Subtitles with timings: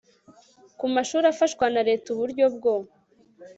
[0.77, 2.73] ku mashuri afashwa na leta uburyo bwo